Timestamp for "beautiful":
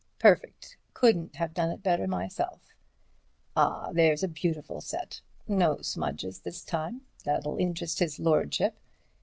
4.27-4.81